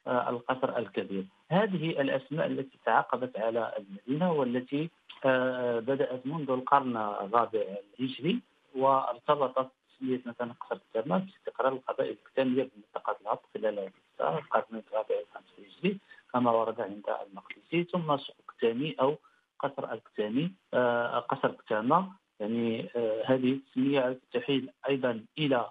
القصر 0.08 0.78
الكبير. 0.78 1.24
هذه 1.50 1.90
الأسماء 2.00 2.46
التي 2.46 2.78
تعاقبت 2.84 3.38
على 3.38 3.72
المدينة 3.78 4.32
والتي 4.32 4.90
آه، 5.24 5.80
بدأت 5.80 6.26
منذ 6.26 6.50
القرن 6.50 6.96
الرابع 6.96 7.60
الهجري 7.98 8.40
وارتبطت 8.74 9.70
تسمية 9.90 10.20
مثلا 10.26 10.54
قصر 10.60 10.78
باستقرار 10.94 11.72
القبائل 11.72 12.10
الكتانية 12.10 12.62
بمنطقة 12.62 13.16
العط 13.22 13.42
خلال 13.54 13.90
القرن 14.20 14.82
الرابع 14.88 15.14
الخامس 15.20 15.46
الهجري 15.58 15.98
كما 16.32 16.50
ورد 16.50 16.80
عند 16.80 17.04
المقدسي. 17.26 17.84
ثم 17.84 18.16
سوق 18.16 18.36
كتاني 18.48 18.96
أو 19.00 19.16
قصر 19.58 19.92
الكتاني 19.92 20.52
آه، 20.74 21.18
قصر 21.18 21.52
كتامة 21.52 22.12
يعني 22.40 22.88
آه، 22.96 23.22
هذه 23.26 23.52
التسمية 23.52 24.18
تحيل 24.32 24.70
أيضا 24.88 25.24
إلى 25.38 25.70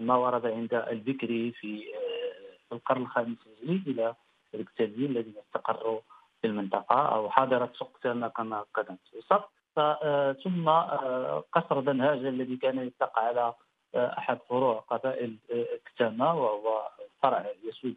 ما 0.00 0.14
ورد 0.16 0.46
عند 0.46 0.74
البكري 0.74 1.52
في 1.52 1.84
القرن 2.72 3.02
الخامس 3.02 3.36
الهجري 3.46 3.92
إلى 3.92 4.14
الكتابيين 4.54 5.10
الذين 5.10 5.34
استقروا 5.46 6.00
في 6.40 6.46
المنطقة 6.46 7.08
أو 7.14 7.30
حاضرت 7.30 7.76
سوق 7.76 7.98
تامه 8.02 8.28
كما 8.28 8.64
قدمت. 8.74 8.98
وصف 9.16 9.44
آه، 9.78 10.32
ثم 10.32 10.68
آه، 10.68 11.44
قصر 11.52 11.80
دنهاجه 11.80 12.28
الذي 12.28 12.56
كان 12.56 12.86
يطلق 12.86 13.18
على 13.18 13.54
آه، 13.94 14.18
أحد 14.18 14.38
فروع 14.48 14.80
قبائل 14.80 15.36
كتامه 15.86 16.34
وهو 16.34 16.88
فرع 17.22 17.46
يسود 17.64 17.94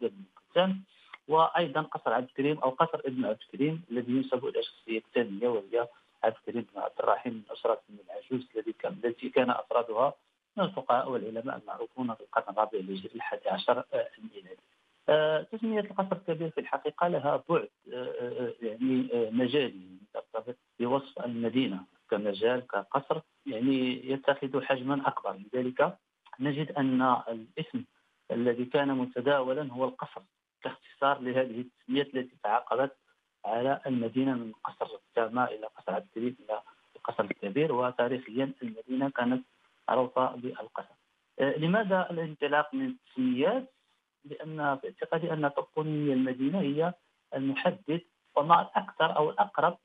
بن 0.56 0.80
وأيضا 1.28 1.82
قصر 1.82 2.12
عبد 2.12 2.28
الكريم 2.28 2.58
أو 2.58 2.70
قصر 2.70 3.00
ابن 3.04 3.24
عبد 3.24 3.38
الكريم 3.42 3.84
الذي 3.90 4.12
ينسب 4.12 4.44
إلى 4.44 4.62
شخصية 4.62 5.00
كتاميه 5.00 5.48
وهي 5.48 5.88
عبد 6.24 6.36
الكريم 6.36 6.66
بن 6.74 6.80
عبد 6.80 7.00
الرحيم 7.00 7.32
من 7.32 7.42
أسرة 7.52 7.80
بن 7.88 7.96
العجوز 8.06 8.48
الذي 8.56 8.72
كان 8.72 9.00
التي 9.04 9.28
كان 9.28 9.50
أفرادها 9.50 10.14
من 10.56 10.64
الفقهاء 10.64 11.10
والعلماء 11.10 11.56
المعروفون 11.56 12.14
في 12.14 12.20
القرن 12.20 12.44
الرابع 12.48 12.78
الهجري 12.78 13.10
الحادي 13.14 13.48
عشر 13.48 13.84
الميلادي. 14.18 14.62
آه، 15.08 15.42
تسمية 15.42 15.80
القصر 15.80 16.16
الكبير 16.16 16.50
في 16.50 16.60
الحقيقة 16.60 17.08
لها 17.08 17.42
بعد 17.48 17.68
آه، 17.92 18.06
آه، 18.20 18.52
يعني 18.62 19.08
مجالي 19.30 19.98
ترتبط 20.14 20.56
بوصف 20.80 21.24
المدينة 21.24 21.84
كمجال 22.10 22.66
كقصر 22.66 23.20
يعني 23.46 24.10
يتخذ 24.10 24.62
حجما 24.62 25.08
أكبر. 25.08 25.36
لذلك 25.54 25.98
نجد 26.40 26.72
أن 26.72 27.02
الاسم 27.28 27.84
الذي 28.30 28.64
كان 28.64 28.88
متداولا 28.88 29.72
هو 29.72 29.84
القصر 29.84 30.22
كاختصار 30.62 31.20
لهذه 31.20 31.60
التسميات 31.60 32.14
التي 32.14 32.36
تعاقبت 32.42 32.96
على 33.44 33.80
المدينة 33.86 34.34
من 34.34 34.52
قصر 34.52 34.94
التامة 34.94 35.44
إلى 35.44 35.66
قصر 35.66 35.94
عبد 35.94 36.06
الكريم 36.06 36.36
إلى 36.40 36.60
القصر 36.96 37.24
الكبير 37.24 37.72
وتاريخيا 37.72 38.52
المدينة 38.62 39.10
كانت 39.10 39.46
معروفة 39.88 40.36
بالقصر. 40.36 40.94
لماذا 41.40 42.10
الانطلاق 42.10 42.74
من 42.74 42.86
التسميات؟ 42.86 43.75
لأن 44.30 44.76
في 44.76 44.86
اعتقادي 44.86 45.32
أن 45.32 45.50
تقنيه 45.56 46.12
المدينة 46.12 46.60
هي 46.60 46.94
المحدد 47.34 48.00
وما 48.36 48.62
الأكثر 48.62 49.16
أو 49.16 49.30
الأقرب 49.30 49.78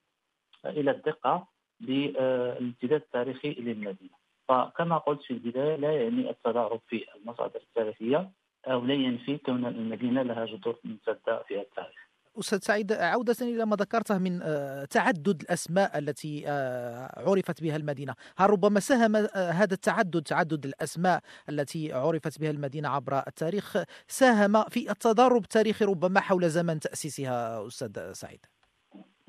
إلى 0.65 0.91
الدقه 0.91 1.47
للامتداد 1.81 3.01
التاريخي 3.01 3.51
للمدينة. 3.53 4.21
فكما 4.47 4.97
قلت 4.97 5.21
في 5.21 5.31
البداية 5.31 5.75
لا 5.75 6.01
يعني 6.01 6.29
التضارب 6.29 6.81
في 6.87 7.05
المصادر 7.15 7.59
التاريخية 7.59 8.31
أو 8.65 8.85
لا 8.85 8.93
ينفي 8.93 9.37
كون 9.37 9.65
المدينة 9.65 10.21
لها 10.21 10.45
جذور 10.45 10.79
ممتدة 10.83 11.43
في 11.43 11.61
التاريخ. 11.61 12.10
أستاذ 12.39 12.59
سعيد 12.59 12.91
عودة 12.93 13.35
إلى 13.41 13.65
ما 13.65 13.75
ذكرته 13.75 14.17
من 14.17 14.41
آه، 14.43 14.85
تعدد 14.85 15.41
الأسماء 15.41 15.97
التي 15.97 16.43
آه، 16.47 17.29
عرفت 17.29 17.61
بها 17.63 17.75
المدينة. 17.75 18.15
هل 18.37 18.49
ربما 18.49 18.79
ساهم 18.79 19.15
آه، 19.15 19.27
هذا 19.35 19.73
التعدد 19.73 20.21
تعدد 20.21 20.65
الأسماء 20.65 21.21
التي 21.49 21.93
عرفت 21.93 22.39
بها 22.39 22.51
المدينة 22.51 22.89
عبر 22.89 23.17
التاريخ 23.27 23.77
ساهم 24.07 24.63
في 24.63 24.91
التضارب 24.91 25.43
التاريخي 25.43 25.85
ربما 25.85 26.19
حول 26.19 26.49
زمن 26.49 26.79
تأسيسها 26.79 27.67
أستاذ 27.67 28.13
سعيد؟ 28.13 28.45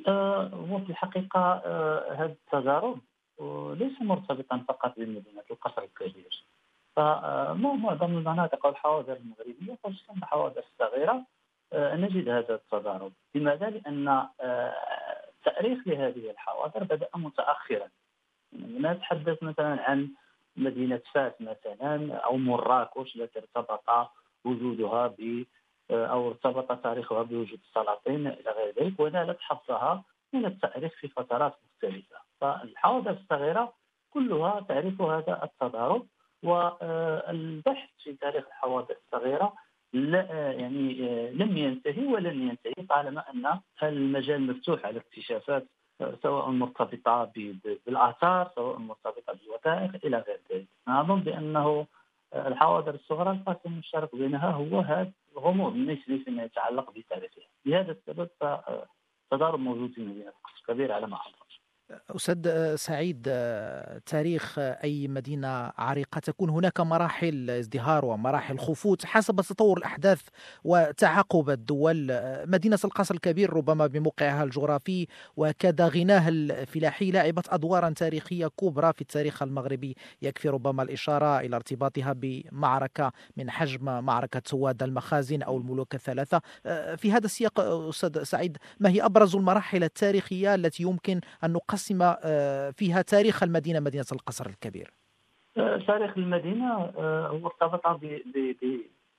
هو 0.09 0.78
في 0.78 0.90
الحقيقة 0.90 1.62
هذا 2.14 2.37
التضارب 2.47 2.99
ليس 3.78 4.02
مرتبطا 4.02 4.64
فقط 4.68 4.94
بمدينة 4.97 5.42
القصر 5.50 5.82
الكبير. 5.82 6.44
فمعظم 6.97 8.18
المناطق 8.18 8.66
والحواضر 8.66 9.16
المغربية 9.16 9.78
خصوصا 9.85 10.12
الحواضر 10.12 10.62
الصغيرة 10.73 11.12
آه، 11.12 11.25
نجد 11.75 12.29
هذا 12.29 12.55
التضارب. 12.55 13.12
لماذا؟ 13.35 13.71
لأن 13.71 14.09
آه، 14.41 14.75
تأريخ 15.45 15.88
لهذه 15.88 16.31
الحواضر 16.31 16.85
بدأ 16.85 17.09
متأخرا. 17.14 17.88
نتحدث 18.55 19.43
مثلا 19.43 19.91
عن 19.91 20.09
مدينة 20.57 21.00
فاس 21.14 21.33
مثلا 21.41 22.14
أو 22.14 22.37
مراكش 22.37 23.17
التي 23.17 23.38
ارتبط 23.38 24.11
وجودها 24.45 25.07
ب 25.07 25.45
آه، 25.91 26.07
أو 26.07 26.29
ارتبط 26.29 26.83
تاريخها 26.83 27.23
بوجود 27.23 27.61
السلاطين 27.69 28.26
إلى 28.26 28.50
غير 28.50 28.75
ذلك 28.81 29.00
ونالت 29.00 29.41
حظها 29.41 30.05
من 30.33 30.47
التأريخ 30.47 30.93
في 30.93 31.09
فترات 31.09 31.55
مختلفة. 31.64 32.17
فالحواضر 32.41 33.11
الصغيرة 33.11 33.73
كلها 34.11 34.61
تعرف 34.61 35.00
هذا 35.00 35.45
التضارب 35.45 36.07
والبحث 36.43 37.88
في 38.05 38.12
تاريخ 38.12 38.47
الحواضر 38.47 38.97
الصغيرة 39.07 39.52
لا 39.93 40.53
يعني 40.53 40.93
لم 41.31 41.57
ينتهي 41.57 42.07
ولن 42.07 42.49
ينتهي 42.49 42.87
طالما 42.87 43.25
أن 43.31 43.61
المجال 43.83 44.47
مفتوح 44.47 44.87
على 44.87 44.99
اكتشافات 44.99 45.67
سواء 46.23 46.51
مرتبطة 46.51 47.33
بالآثار 47.87 48.51
سواء 48.55 48.79
مرتبطة 48.79 49.33
بالوثائق 49.33 50.07
إلى 50.07 50.19
غير 50.19 50.41
ذلك. 50.53 50.67
اظن 50.89 51.21
بأنه 51.21 51.87
الحواضر 52.35 52.95
الصغرى 52.95 53.31
القاسم 53.31 53.73
المشترك 53.73 54.17
بينها 54.17 54.51
هو 54.51 54.81
هذا 54.81 55.13
الغموض 55.33 55.73
النسبي 55.73 56.19
فيما 56.19 56.43
يتعلق 56.43 56.91
بتاريخها. 56.91 57.45
لهذا 57.67 57.93
السبب 57.93 58.29
تضارب 59.31 59.61
موجود 59.61 59.93
في 59.93 60.01
مدينة 60.01 60.33
كبير 60.69 60.93
على 60.93 61.07
ما 61.07 61.17
اظن 61.17 61.42
أستاذ 62.17 62.75
سعيد 62.77 63.23
تاريخ 64.07 64.59
أي 64.59 65.09
مدينة 65.09 65.73
عريقة؟ 65.79 66.19
تكون 66.19 66.51
هناك 66.51 66.81
مراحل 66.81 67.51
ازدهار 67.51 68.05
ومراحل 68.05 68.59
خفوت 68.59 69.05
حسب 69.05 69.41
تطور 69.41 69.79
الأحداث 69.79 70.21
وتعاقب 70.65 71.51
الدول. 71.51 72.21
مدينة 72.47 72.79
القصر 72.85 73.15
الكبير 73.15 73.53
ربما 73.53 73.87
بموقعها 73.87 74.45
الجغرافي 74.45 75.07
وكذا 75.37 75.89
غناها 75.89 76.29
الفلاحي 76.29 77.11
لعبت 77.11 77.49
أدوارا 77.49 77.91
تاريخية 77.91 78.47
كبرى 78.47 78.93
في 78.93 79.01
التاريخ 79.01 79.43
المغربي. 79.43 79.97
يكفي 80.23 80.49
ربما 80.49 80.83
الإشارة 80.83 81.41
إلى 81.41 81.57
ارتباطها 81.57 82.13
بمعركة 82.13 83.13
من 83.37 83.51
حجم 83.51 84.05
معركة 84.05 84.43
سواد 84.45 84.83
المخازن 84.83 85.43
أو 85.43 85.57
الملوك 85.57 85.95
الثلاثة. 85.95 86.41
في 86.97 87.13
هذا 87.13 87.27
السياق 87.27 87.61
أستاذ 87.61 88.23
سعيد 88.23 88.57
ما 88.81 88.91
هي 88.91 89.05
أبرز 89.05 89.37
المراحل 89.37 89.85
التاريخية 89.85 90.55
التي 90.55 90.83
يمكن 90.83 91.21
أن 91.45 91.53
نقسم 91.53 91.82
آه، 92.25 92.71
فيها 92.71 93.03
تاريخ 93.03 93.43
المدينة 93.43 93.81
مدينة 93.81 94.05
القصر 94.12 94.47
الكبير. 94.47 94.91
آه، 95.57 95.77
تاريخ 95.87 96.19
المدينة 96.19 96.93
آه، 96.99 97.27
هو 97.29 97.47
ارتبط 97.47 97.87
ب 97.87 98.05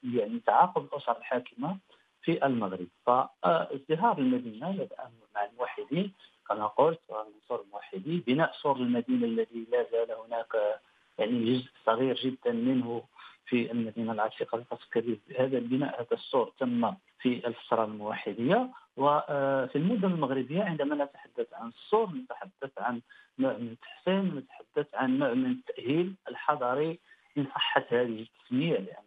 يعني 0.03 0.41
تعاقب 0.45 0.83
الأسر 0.83 1.17
الحاكمة 1.17 1.77
في 2.21 2.45
المغرب. 2.45 2.87
فازدهار 3.05 4.17
المدينة 4.17 4.87
مع 5.35 5.45
الموحدين 5.45 6.13
كما 6.49 6.67
قلت 6.67 6.99
العنصر 7.09 7.65
الموحدي 7.65 8.23
بناء 8.27 8.51
سور 8.61 8.75
المدينة 8.75 9.25
الذي 9.25 9.67
لا 9.71 9.85
زال 9.91 10.11
هناك 10.11 10.81
يعني 11.19 11.53
جزء 11.53 11.69
صغير 11.85 12.15
جدا 12.15 12.51
منه 12.51 13.03
في 13.45 13.71
المدينة 13.71 14.11
العتيقة 14.11 14.55
القصر 14.55 14.83
الكبير. 14.83 15.19
هذا 15.39 15.57
البناء 15.57 16.01
هذا 16.01 16.13
السور 16.13 16.53
تم 16.59 16.93
في 17.19 17.47
الفترة 17.47 17.83
الموحدية. 17.83 18.69
وفي 18.97 19.75
المدن 19.75 20.11
المغربية 20.11 20.63
عندما 20.63 21.05
نتحدث 21.05 21.53
عن 21.53 21.67
السور 21.67 22.09
نتحدث 22.09 22.71
عن 22.77 23.01
نوع 23.39 23.53
من 23.53 23.67
التحسين 23.67 24.35
نتحدث 24.35 24.95
عن 24.95 25.19
نوع 25.19 25.33
من 25.33 25.51
التأهيل 25.51 26.15
الحضري 26.29 26.99
إن 27.37 27.45
صحت 27.55 27.93
هذه 27.93 28.21
التسمية 28.21 28.77
لأن 28.77 29.03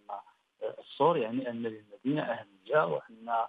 السور 0.78 1.16
يعني 1.16 1.50
أن 1.50 1.62
للمدينة 1.62 2.22
أهمية 2.22 2.86
وأن 2.86 3.46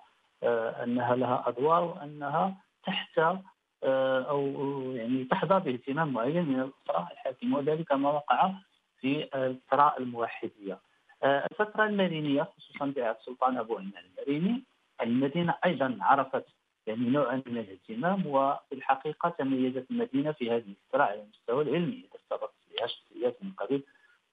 أنها 0.84 1.16
لها 1.16 1.44
أدوار 1.48 1.84
وأنها 1.84 2.56
تحت 2.86 3.20
أو 3.84 4.42
يعني 4.96 5.24
تحظى 5.24 5.60
باهتمام 5.60 6.14
معين 6.14 6.46
من 6.46 6.60
الأسرة 6.60 7.08
الحاكمة 7.12 7.58
وذلك 7.58 7.92
ما 7.92 8.10
وقع 8.12 8.52
في 9.00 9.30
الفترة 9.36 9.96
الموحدية. 9.98 10.80
الفترة 11.24 11.86
المرينية 11.86 12.44
خصوصا 12.44 12.86
بعهد 12.96 13.16
السلطان 13.20 13.58
أبو 13.58 13.78
عمر 13.78 13.94
المريني 14.20 14.64
المدينة 15.02 15.56
أيضا 15.66 15.98
عرفت 16.02 16.46
يعني 16.88 17.10
نوعا 17.10 17.44
من 17.46 17.58
الاهتمام 17.58 18.28
وفي 18.28 18.76
الحقيقة 18.76 19.30
تميزت 19.30 19.92
المدينة 19.92 20.32
في 20.32 20.52
هذه 20.52 20.66
الفترة 20.70 21.04
على 21.04 21.22
المستوى 21.22 21.64
العلمي. 21.64 22.06
استضافت 22.16 22.54
فيها 22.70 22.88
شخصيات 22.88 23.38
من 23.44 23.52
قبيل 23.52 23.84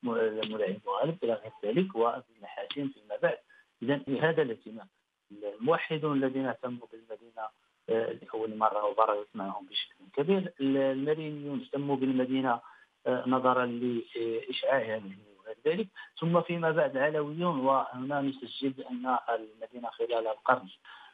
مولاي 0.02 0.80
غالب 0.86 1.16
إلى 1.24 1.32
غير 1.32 1.52
ذلك 1.64 1.94
وابن 1.94 2.46
حاتم 2.46 2.88
فيما 2.88 3.16
بعد. 3.22 3.38
إذا 3.82 4.00
هذا 4.20 4.42
الاهتمام 4.42 4.88
الموحدون 5.32 6.16
الذين 6.24 6.46
اهتموا 6.46 6.86
بالمدينة 6.92 7.48
لأول 7.88 8.56
مرة 8.56 8.84
وبرزت 8.84 9.28
معهم 9.34 9.66
بشكل 9.66 9.94
كبير 10.16 10.52
المرينيون 10.60 11.60
اهتموا 11.60 11.96
بالمدينة 11.96 12.60
آه، 13.06 13.24
نظرا 13.26 13.66
لإشعاعها 13.66 14.96
وغير 14.96 15.33
ذلك 15.66 15.88
ثم 16.20 16.40
فيما 16.40 16.70
بعد 16.70 16.96
العلويون 16.96 17.60
وهنا 17.60 18.20
نسجل 18.20 18.70
بأن 18.70 19.16
المدينة 19.28 19.90
خلال 19.90 20.26
القرن 20.26 20.68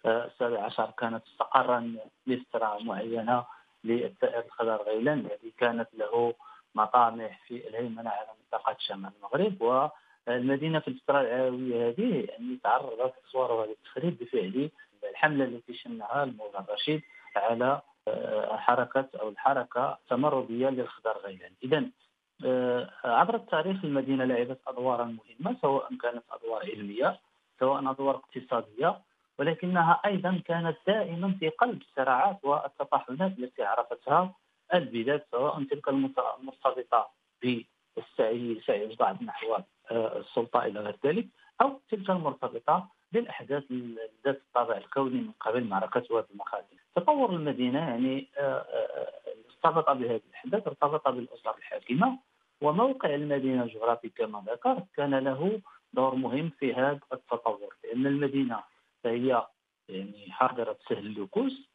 آه، 0.07 0.25
السابع 0.27 0.63
عشر 0.65 0.91
كانت 0.99 1.23
مستقرا 1.27 1.95
لفترة 2.27 2.79
معينة 2.83 3.45
للثائر 3.85 4.45
الخضر 4.45 4.83
غيلان 4.83 5.19
الذي 5.19 5.53
كانت 5.59 5.89
له 5.95 6.35
مطامح 6.75 7.41
في 7.47 7.69
الهيمنة 7.69 8.11
على 8.11 8.29
منطقة 8.43 8.77
شمال 8.79 9.13
المغرب. 9.17 9.87
والمدينة 10.27 10.79
في 10.79 10.89
الفترة 10.89 11.21
العلوية 11.21 11.89
هذه 11.89 12.27
يعني 12.29 12.59
تعرضت 12.65 13.15
صورها 13.33 13.67
للتخريب 13.67 14.19
بفعل 14.19 14.71
الحملة 15.11 15.45
التي 15.45 15.75
شنها 15.75 16.23
المولى 16.23 16.59
الرشيد 16.59 17.03
على 17.37 17.81
آه، 18.09 18.57
حركة 18.57 19.09
أو 19.21 19.29
الحركة 19.29 19.93
التمردية 19.93 20.69
للخضر 20.69 21.19
غيلان 21.19 21.53
آه، 21.65 22.10
عبر 23.05 23.35
التاريخ 23.35 23.85
المدينة 23.85 24.25
لعبت 24.25 24.61
أدوارا 24.67 25.05
مهمة 25.05 25.57
سواء 25.63 25.97
كانت 26.03 26.23
أدوار 26.33 26.63
علمية 26.63 27.21
سواء 27.61 27.91
أدوار 27.91 28.15
اقتصادية 28.15 28.99
ولكنها 29.39 30.01
أيضا 30.07 30.43
كانت 30.45 30.77
دائما 30.87 31.35
في 31.41 31.49
قلب 31.49 31.83
الصراعات 31.83 32.39
والتطحنات 32.43 33.39
التي 33.39 33.63
عرفتها 33.63 34.35
البلاد 34.75 35.23
سواء 35.31 35.65
تلك 35.65 35.89
المرتبطة 35.89 37.11
بالسعي 37.43 38.61
سعي 38.67 38.85
البعض 38.85 39.23
نحو 39.23 39.55
آه، 39.91 40.19
السلطة 40.19 40.65
إلى 40.65 40.81
غير 40.81 40.97
ذلك 41.05 41.27
أو 41.63 41.81
تلك 41.91 42.11
المرتبطة 42.11 42.89
بالأحداث 43.13 43.65
ذات 44.25 44.37
الطابع 44.37 44.77
الكوني 44.77 45.21
من 45.21 45.33
قبل 45.41 45.65
معركة 45.65 46.03
واد 46.11 46.25
المخازن. 46.31 46.77
تطور 46.97 47.31
المدينة 47.31 47.79
يعني 47.79 48.29
آه، 48.39 48.65
ارتبط 49.65 49.91
بهذه 49.91 50.21
الأحداث 50.29 50.67
ارتبط 50.67 51.09
بالأسر 51.09 51.55
الحاكمة 51.59 52.19
وموقع 52.61 53.15
المدينة 53.15 53.63
الجغرافي 53.63 54.09
كما 54.09 54.45
ذكرت 54.49 54.85
كان 54.97 55.15
له 55.15 55.61
دور 55.93 56.15
مهم 56.15 56.51
في 56.59 56.75
هذا 56.75 57.01
التطور 57.13 57.77
لأن 57.85 58.07
المدينة 58.07 58.63
فهي 59.05 59.47
يعني 59.89 60.33
حاضرة 60.33 60.79
سهل 60.89 60.99
اللوكوس 61.07 61.69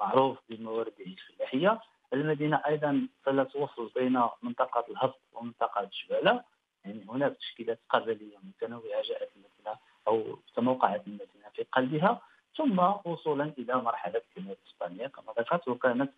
معروف 0.00 0.38
بموارده 0.48 1.04
الفلاحية. 1.06 1.80
المدينة 2.12 2.62
أيضا 2.66 3.08
فلا 3.22 3.44
توصل 3.44 3.90
بين 3.96 4.22
منطقة 4.42 4.84
الهبط 4.90 5.20
ومنطقة 5.32 5.80
الجبالة 5.80 6.44
يعني 6.84 7.06
هناك 7.08 7.36
تشكيلات 7.36 7.80
قبلية 7.90 8.36
متنوعة 8.42 9.02
جاءت 9.02 9.28
المدينة 9.36 9.78
أو 10.08 10.38
تموقعت 10.56 11.06
المدينة 11.06 11.48
في 11.54 11.62
قلبها 11.72 12.20
ثم 12.56 12.78
وصولا 13.04 13.52
إلى 13.58 13.74
مرحلة 13.74 14.22
الحماية 14.30 14.56
الإسبانية 14.62 15.06
كما 15.06 15.32
ذكرت 15.38 15.68
وكانت 15.68 16.12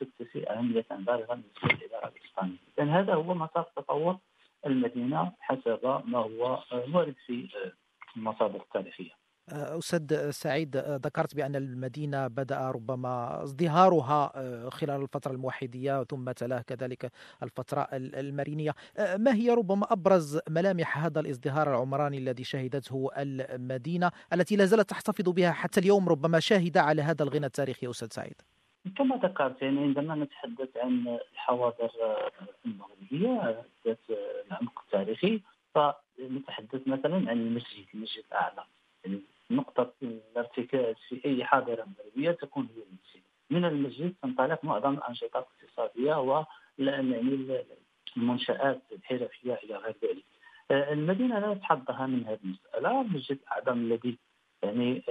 تكتسي 0.00 0.50
أهمية 0.50 0.86
بالغة 0.90 1.34
بالنسبة 1.34 1.68
للإدارة 1.86 2.12
الإسبانية. 2.16 2.56
إذن 2.78 2.88
هذا 2.88 3.14
هو 3.14 3.34
مسار 3.34 3.66
تطور 3.76 4.18
المدينة 4.66 5.32
حسب 5.40 6.02
ما 6.04 6.18
هو 6.18 6.62
وارد 6.94 7.14
في 7.26 7.48
المصادر 8.16 8.60
التاريخية 8.60 9.10
أستاذ 9.48 10.30
سعيد 10.30 10.76
ذكرت 10.76 11.34
بأن 11.34 11.56
المدينة 11.56 12.26
بدأ 12.26 12.70
ربما 12.70 13.42
ازدهارها 13.42 14.32
خلال 14.70 15.02
الفترة 15.02 15.32
الموحدية 15.32 16.04
ثم 16.04 16.30
تلاه 16.30 16.60
كذلك 16.60 17.12
الفترة 17.42 17.88
المرينية. 17.92 18.74
ما 19.16 19.34
هي 19.34 19.50
ربما 19.50 19.92
أبرز 19.92 20.40
ملامح 20.48 20.98
هذا 21.04 21.20
الازدهار 21.20 21.68
العمراني 21.70 22.18
الذي 22.18 22.44
شهدته 22.44 23.10
المدينة 23.16 24.10
التي 24.32 24.56
لا 24.56 24.64
زالت 24.64 24.90
تحتفظ 24.90 25.28
بها 25.28 25.52
حتى 25.52 25.80
اليوم 25.80 26.08
ربما 26.08 26.40
شاهدة 26.40 26.82
على 26.82 27.02
هذا 27.02 27.22
الغنى 27.22 27.46
التاريخي 27.46 27.90
أستاذ 27.90 28.08
سعيد؟ 28.10 28.42
كما 28.96 29.16
ذكرت 29.16 29.62
يعني 29.62 29.80
عندما 29.80 30.14
نتحدث 30.14 30.76
عن 30.76 31.18
الحواضر 31.32 31.90
المغربية 32.66 33.64
ذات 33.86 33.98
العمق 34.46 34.80
التاريخي 34.86 35.40
فنتحدث 35.74 36.88
مثلا 36.88 37.14
عن 37.14 37.40
المسجد 37.40 37.86
المسجد 37.94 38.24
الأعلى. 38.28 38.64
يعني 39.04 39.20
نقطة 39.50 39.92
الارتكاز 40.02 40.94
في 41.08 41.20
أي 41.24 41.44
حاضرة 41.44 41.86
مغربية 41.98 42.30
تكون 42.30 42.68
هي 42.76 42.82
المسجد. 42.82 43.22
من 43.50 43.64
المسجد 43.64 44.14
تنطلق 44.22 44.64
معظم 44.64 44.94
الأنشطة 44.94 45.38
الاقتصادية 45.38 46.20
و 46.20 46.44
يعني 46.78 47.62
المنشآت 48.16 48.82
الحرفية 48.92 49.54
إلى 49.54 49.76
غير 49.76 49.94
ذلك. 50.02 50.24
المدينة 50.70 51.38
لا 51.38 51.54
تحضها 51.54 52.06
من 52.06 52.26
هذه 52.26 52.38
المسألة. 52.44 53.00
المسجد 53.00 53.38
الأعظم 53.42 53.78
الذي 53.78 54.18
يعني 54.62 55.02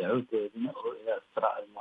يعود 0.00 0.50
بناؤه 0.54 0.92
إلى 0.92 1.16
الصراع 1.16 1.58
الموحدية 1.58 1.71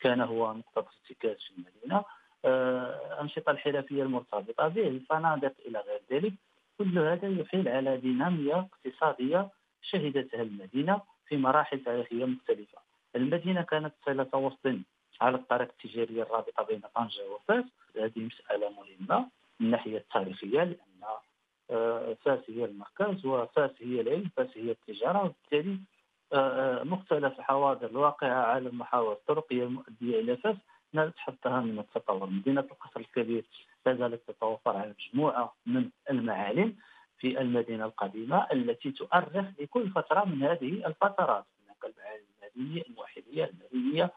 كان 0.00 0.20
هو 0.20 0.52
نقطة 0.52 0.86
ارتكاز 0.88 1.36
في 1.36 1.50
المدينة. 1.58 2.04
الأنشطة 2.44 3.50
آه، 3.50 3.52
الحرفية 3.52 4.02
المرتبطة 4.02 4.68
به 4.68 4.88
الفنادق 4.88 5.52
إلى 5.66 5.78
غير 5.78 6.00
ذلك. 6.10 6.32
كل 6.78 6.98
هذا 6.98 7.28
يحيل 7.28 7.68
على 7.68 7.96
دينامية 7.96 8.68
اقتصادية 8.68 9.48
شهدتها 9.82 10.42
المدينة 10.42 11.00
في 11.28 11.36
مراحل 11.36 11.84
تاريخية 11.84 12.24
مختلفة. 12.24 12.78
المدينة 13.16 13.62
كانت 13.62 13.94
صلة 14.06 14.28
وسط 14.34 14.66
على 15.20 15.36
الطريق 15.36 15.68
التجارية 15.68 16.22
الرابطة 16.22 16.62
بين 16.62 16.80
طنجة 16.94 17.30
وفاس. 17.30 17.64
هذه 17.96 18.12
مسألة 18.20 18.70
مهمة 18.70 19.18
من 19.60 19.66
الناحية 19.66 19.98
التاريخية 19.98 20.64
لأن 20.64 20.88
فاس 22.24 22.40
هي 22.48 22.64
المركز 22.64 23.26
وفاس 23.26 23.70
هي 23.80 24.00
العلم 24.00 24.30
فاس 24.36 24.48
هي 24.56 24.70
التجارة 24.70 25.24
وبالتالي 25.24 25.78
مختلف 26.84 27.40
حواضر 27.40 27.86
الواقعه 27.86 28.42
على 28.42 28.68
المحاور 28.68 29.12
الطرقيه 29.12 29.62
المؤديه 29.62 30.20
إلى 30.20 30.36
فاس 30.36 30.56
نالت 30.92 31.18
حظها 31.18 31.60
من 31.60 31.78
التطور 31.78 32.26
مدينه 32.30 32.60
القصر 32.60 33.00
الكبير 33.00 33.44
لا 33.86 33.94
زالت 33.94 34.30
تتوفر 34.30 34.76
على 34.76 34.94
مجموعة 34.98 35.54
من 35.66 35.90
المعالم 36.10 36.76
في 37.18 37.40
المدينة 37.40 37.84
القديمة 37.84 38.46
التي 38.52 38.90
تؤرخ 38.90 39.44
لكل 39.60 39.90
فترة 39.90 40.24
من 40.24 40.42
هذه 40.42 40.86
الفترات. 40.86 41.44
هناك 41.64 41.94
المعالم 41.96 42.24
المدنية 42.42 42.82
الموحدية 42.82 43.50
المدنية 43.72 44.10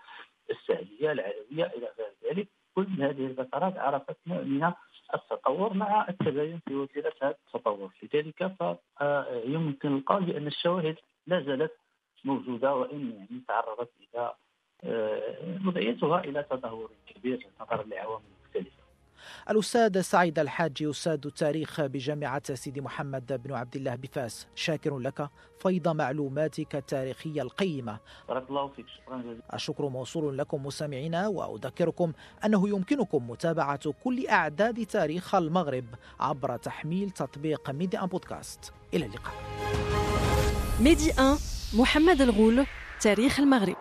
السعديه 0.49 1.11
العلويه 1.11 1.65
إلى 1.77 1.91
غير 1.97 2.13
ذلك. 2.33 2.47
كل 2.75 2.87
هذه 2.99 3.25
الفترات 3.25 3.77
عرفت 3.77 4.17
نوع 4.27 4.41
من 4.41 4.73
التطور 5.13 5.73
مع 5.73 6.07
التباين 6.09 6.59
في 6.67 6.75
وتيره 6.75 7.13
هذا 7.21 7.35
التطور. 7.47 7.91
لذلك 8.03 8.51
فيمكن 8.57 9.97
القول 9.97 10.23
بأن 10.23 10.47
الشواهد 10.47 10.95
لا 11.27 11.41
زالت 11.41 11.71
موجودة 12.25 12.75
وإن 12.75 13.11
يعني 13.11 13.43
تعرضت 13.47 13.89
إلى 14.01 14.33
وضعيتها 15.65 16.19
إلى 16.19 16.45
تدهور 16.51 16.91
كبير 17.07 17.47
نظرا 17.61 17.83
لعوامل 17.83 18.23
مختلفه. 18.45 18.81
الأستاذ 19.49 20.01
سعيد 20.01 20.39
الحاج 20.39 20.83
أستاذ 20.83 21.21
التاريخ 21.25 21.81
بجامعة 21.81 22.53
سيدي 22.53 22.81
محمد 22.81 23.41
بن 23.43 23.53
عبد 23.53 23.75
الله 23.75 23.95
بفاس 23.95 24.47
شاكر 24.55 24.99
لك 24.99 25.29
فيض 25.59 25.87
معلوماتك 25.87 26.75
التاريخية 26.75 27.41
القيمة. 27.41 27.99
بارك 28.27 28.49
الله 28.49 28.67
فيك 28.67 28.85
شكرا 28.87 29.17
جزيلا. 29.17 29.41
الشكر 29.53 29.89
موصول 29.89 30.37
لكم 30.37 30.65
مستمعينا 30.65 31.27
وأذكركم 31.27 32.13
أنه 32.45 32.69
يمكنكم 32.69 33.29
متابعة 33.29 33.91
كل 34.03 34.27
أعداد 34.27 34.85
تاريخ 34.85 35.35
المغرب 35.35 35.85
عبر 36.19 36.57
تحميل 36.57 37.11
تطبيق 37.11 37.69
ميدي 37.69 37.99
أن 37.99 38.05
بودكاست. 38.05 38.73
إلى 38.93 39.05
اللقاء. 39.05 40.00
ميدي 40.79 41.11
1 41.17 41.37
محمد 41.73 42.21
الغول 42.21 42.65
تاريخ 43.01 43.39
المغرب. 43.39 43.75